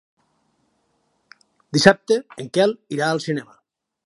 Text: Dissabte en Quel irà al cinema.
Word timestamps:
Dissabte 1.77 2.19
en 2.45 2.51
Quel 2.59 2.77
irà 2.97 3.11
al 3.13 3.25
cinema. 3.29 3.57